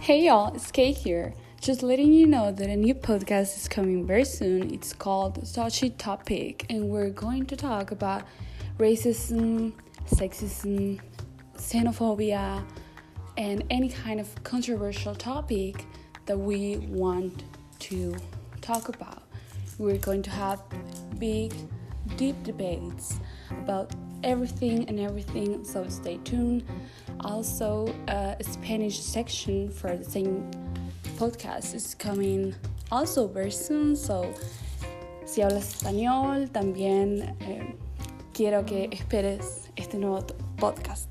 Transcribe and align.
Hey 0.00 0.24
y'all, 0.24 0.54
it's 0.54 0.72
Kate 0.72 0.96
here. 0.96 1.34
Just 1.60 1.82
letting 1.82 2.14
you 2.14 2.26
know 2.26 2.50
that 2.50 2.70
a 2.70 2.74
new 2.74 2.94
podcast 2.94 3.54
is 3.58 3.68
coming 3.68 4.06
very 4.06 4.24
soon. 4.24 4.72
It's 4.72 4.94
called 4.94 5.46
Touchy 5.52 5.90
Topic, 5.90 6.64
and 6.70 6.88
we're 6.88 7.10
going 7.10 7.44
to 7.44 7.54
talk 7.54 7.90
about 7.90 8.22
racism, 8.78 9.74
sexism, 10.06 10.98
xenophobia, 11.58 12.64
and 13.36 13.62
any 13.68 13.90
kind 13.90 14.20
of 14.20 14.42
controversial 14.42 15.14
topic 15.14 15.84
that 16.24 16.38
we 16.38 16.78
want 16.78 17.44
to 17.80 18.16
talk 18.62 18.88
about. 18.88 19.24
We're 19.76 19.98
going 19.98 20.22
to 20.22 20.30
have 20.30 20.62
big, 21.18 21.52
deep 22.16 22.42
debates 22.42 23.20
about 23.50 23.92
everything 24.22 24.88
and 24.88 24.98
everything, 25.00 25.64
so 25.64 25.86
stay 25.88 26.18
tuned. 26.24 26.64
Also, 27.20 27.86
uh, 28.08 28.34
a 28.38 28.44
Spanish 28.44 29.00
section 29.00 29.70
for 29.70 29.96
the 29.96 30.04
same 30.04 30.50
podcast 31.16 31.74
is 31.74 31.94
coming 31.94 32.54
also 32.90 33.26
very 33.26 33.50
soon, 33.50 33.94
so 33.94 34.32
si 35.24 35.42
hablas 35.42 35.74
español, 35.74 36.50
también 36.50 37.36
eh, 37.40 37.76
quiero 38.32 38.64
que 38.64 38.88
esperes 38.90 39.70
este 39.76 39.98
nuevo 39.98 40.26
podcast. 40.56 41.08